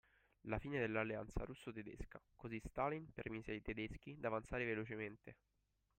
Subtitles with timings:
[0.47, 5.35] La fine dell'alleanza russo- tedesca così Stalin permise ai tedeschi d'avanzare velocemente